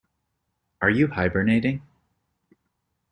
Are 0.81 0.89
you 0.89 1.05
hibernating? 1.09 1.83